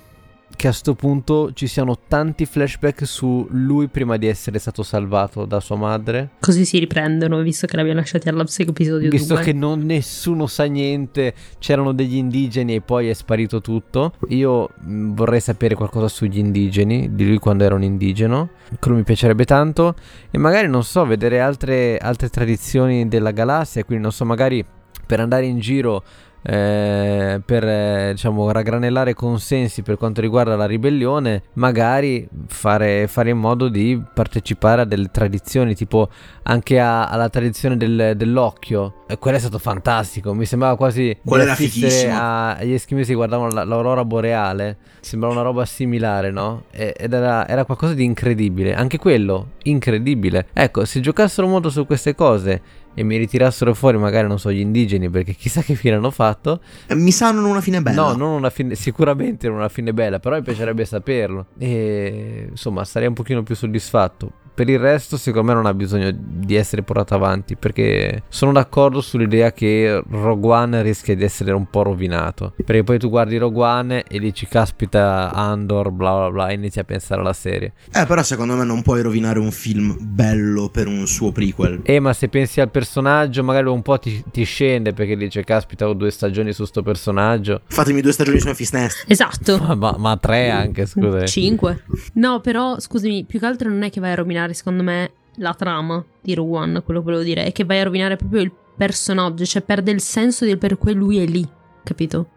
[0.55, 5.45] che a sto punto ci siano tanti flashback su lui prima di essere stato salvato
[5.45, 6.31] da sua madre.
[6.39, 9.17] Così si riprendono, visto che l'abbiamo lasciati al episodio 2.
[9.17, 14.13] Visto che non, nessuno sa niente, c'erano degli indigeni e poi è sparito tutto.
[14.29, 18.49] Io mh, vorrei sapere qualcosa sugli indigeni, di lui quando era un indigeno.
[18.79, 19.95] Quello mi piacerebbe tanto.
[20.31, 23.83] E magari, non so, vedere altre, altre tradizioni della galassia.
[23.83, 24.65] Quindi, non so, magari
[25.05, 26.03] per andare in giro
[26.43, 33.37] eh, per eh, diciamo raggranellare consensi per quanto riguarda la ribellione, magari fare, fare in
[33.37, 36.09] modo di partecipare a delle tradizioni, tipo
[36.43, 39.03] anche a- alla tradizione del- dell'occhio.
[39.07, 40.33] E quello è stato fantastico.
[40.33, 42.17] Mi sembrava quasi Quello di era assistere fighissimo.
[42.17, 44.77] a- agli eschimesi guardavano la- l'aurora boreale.
[44.99, 46.63] Sembrava una roba similare, no?
[46.71, 48.73] E- ed era, era qualcosa di incredibile.
[48.75, 50.47] Anche quello, incredibile.
[50.53, 52.61] Ecco, se giocassero molto su queste cose
[52.93, 56.61] e mi ritirassero fuori, magari non so, gli indigeni, perché chissà che fine hanno fatto.
[56.87, 58.09] E mi sanno una fine bella.
[58.09, 61.47] No, non una fine, sicuramente non una fine bella, però mi piacerebbe saperlo.
[61.57, 64.31] E insomma, sarei un pochino più soddisfatto.
[64.53, 67.55] Per il resto, secondo me, non ha bisogno di essere portato avanti.
[67.55, 72.53] Perché sono d'accordo sull'idea che Rogue One rischia di essere un po' rovinato.
[72.63, 76.79] Perché poi tu guardi Rogue One e dici, caspita, Andor, bla bla bla, e inizi
[76.79, 77.73] a pensare alla serie.
[77.93, 81.81] Eh, però secondo me non puoi rovinare un film bello per un suo prequel.
[81.83, 85.87] Eh, ma se pensi al personaggio, magari un po' ti, ti scende perché dice, caspita,
[85.87, 87.61] ho due stagioni su sto personaggio.
[87.67, 89.05] Fatemi due stagioni su Memphis Nest.
[89.07, 89.57] Esatto.
[89.57, 91.25] Ma, ma, ma tre anche, scusa.
[91.25, 91.83] 5.
[92.13, 95.53] No, però, scusami, più che altro non è che vai a rovinare, secondo me, la
[95.53, 99.45] trama di One, quello che volevo dire, è che vai a rovinare proprio il personaggio,
[99.45, 101.47] cioè perde il senso del per cui lui è lì,
[101.83, 102.27] capito?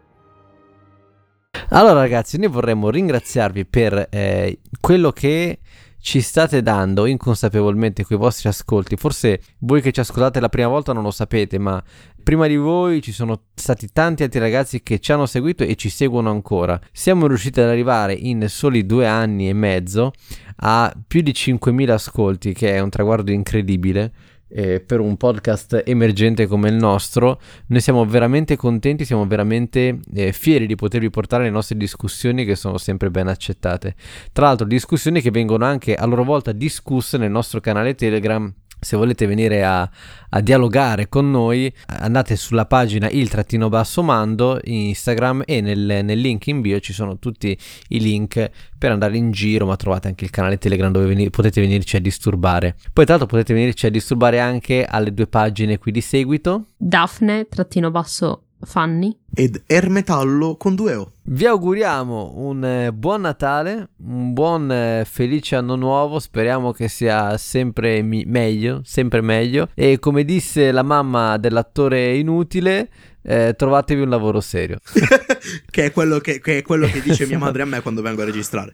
[1.69, 5.59] Allora ragazzi, noi vorremmo ringraziarvi per eh, quello che
[5.99, 8.95] ci state dando inconsapevolmente con i vostri ascolti.
[8.95, 11.83] Forse voi che ci ascoltate la prima volta non lo sapete, ma
[12.27, 15.87] prima di voi ci sono stati tanti altri ragazzi che ci hanno seguito e ci
[15.87, 16.77] seguono ancora.
[16.91, 20.11] Siamo riusciti ad arrivare in soli due anni e mezzo
[20.57, 24.11] a più di 5.000 ascolti, che è un traguardo incredibile
[24.49, 27.39] eh, per un podcast emergente come il nostro.
[27.67, 32.55] Noi siamo veramente contenti, siamo veramente eh, fieri di potervi portare le nostre discussioni che
[32.55, 33.95] sono sempre ben accettate.
[34.33, 38.95] Tra l'altro discussioni che vengono anche a loro volta discusse nel nostro canale Telegram se
[38.95, 39.89] volete venire a,
[40.29, 46.19] a, dialogare con noi andate sulla pagina il trattino basso mando Instagram e nel, nel,
[46.19, 47.57] link in bio ci sono tutti
[47.89, 51.61] i link per andare in giro ma trovate anche il canale telegram dove veni- potete
[51.61, 52.75] venirci a disturbare.
[52.93, 56.65] Poi tra l'altro potete venirci a disturbare anche alle due pagine qui di seguito.
[56.77, 61.11] Daphne trattino basso Fanny ed Ermetallo con due O.
[61.23, 67.37] Vi auguriamo un eh, buon Natale, un buon eh, felice anno nuovo, speriamo che sia
[67.37, 72.89] sempre mi- meglio, sempre meglio e come disse la mamma dell'attore inutile,
[73.21, 74.79] eh, trovatevi un lavoro serio.
[75.69, 78.21] che, è quello che, che, è quello che dice mia madre a me quando vengo
[78.21, 78.73] a registrare.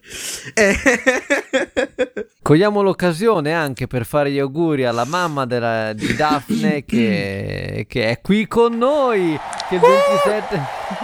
[2.44, 8.20] Cogliamo l'occasione anche per fare gli auguri alla mamma della, di Daphne che, che, è
[8.20, 10.62] qui con noi, che il 27...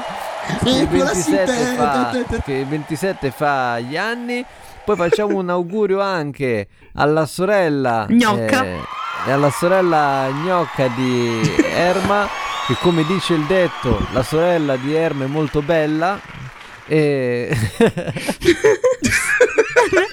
[0.63, 2.11] Che il 27, fa,
[2.43, 4.43] che il 27 fa gli anni.
[4.83, 8.65] Poi facciamo un augurio anche alla sorella Gnocca.
[8.65, 8.79] Eh,
[9.27, 12.27] e alla sorella gnocca di Erma
[12.65, 16.19] che come dice il detto la sorella di Erma è molto bella
[16.87, 17.55] e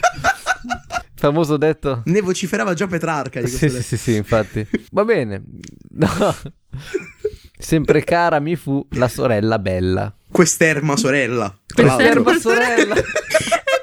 [1.26, 2.02] famoso detto.
[2.06, 4.66] Ne vociferava già Petrarca di sì, sì, sì, sì, infatti.
[4.92, 5.42] Va bene.
[5.90, 6.08] No.
[7.58, 10.14] sempre cara mi fu la sorella bella.
[10.30, 12.94] Quest'erma sorella quest'erma sorella.
[12.96, 13.02] È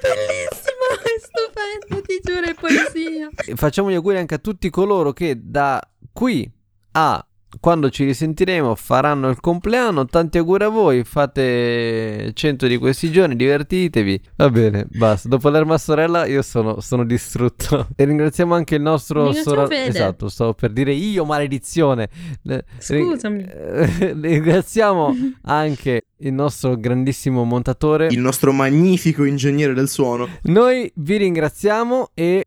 [0.02, 3.30] bellissimo è stupendo ti giuro è poesia.
[3.56, 6.50] Facciamo gli auguri anche a tutti coloro che da qui
[6.92, 7.26] a
[7.60, 10.06] quando ci risentiremo faranno il compleanno.
[10.06, 14.22] Tanti auguri a voi, fate 100 di questi giorni, divertitevi.
[14.36, 15.28] Va bene, basta.
[15.28, 17.88] Dopo l'erma sorella io sono, sono distrutto.
[17.96, 19.32] E ringraziamo anche il nostro.
[19.34, 19.86] Fede.
[19.86, 22.10] Esatto, stavo per dire io, maledizione.
[22.48, 23.46] Eh, Scusami.
[23.46, 28.08] ring- Ringraziamo anche il nostro grandissimo montatore.
[28.08, 32.46] il nostro magnifico ingegnere del suono Noi vi ringraziamo e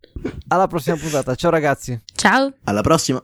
[0.48, 1.34] alla prossima puntata.
[1.34, 1.98] Ciao ragazzi.
[2.14, 3.22] ciao alla prossima